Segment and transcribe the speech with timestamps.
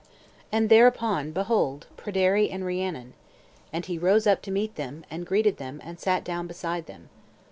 [0.51, 3.13] And thereupon behold Pryderi and Rhiannon.
[3.71, 7.09] And he rose up to meet them, and greeted them, and sat down beside them.